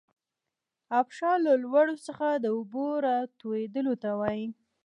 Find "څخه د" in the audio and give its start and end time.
2.07-2.45